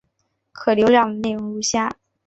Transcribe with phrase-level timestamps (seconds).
[0.51, 1.95] 可浏览的内容如下。